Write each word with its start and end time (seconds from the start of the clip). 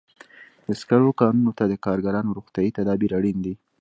د 0.67 0.69
سکرو 0.81 1.17
کانونو 1.21 1.51
ته 1.57 1.63
د 1.67 1.73
کارګرانو 1.85 2.35
روغتیايي 2.37 2.71
تدابیر 2.77 3.11
اړین 3.17 3.37
دي. 3.45 3.53